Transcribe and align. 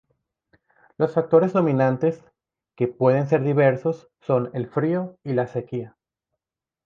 Los 0.97 1.13
factores 1.13 1.53
dominantes, 1.53 2.23
que 2.75 2.87
pueden 2.87 3.27
ser 3.29 3.43
diversos, 3.43 4.09
son 4.19 4.49
el 4.55 4.65
frío 4.67 5.19
y 5.23 5.33
la 5.33 5.45
sequía. 5.45 5.95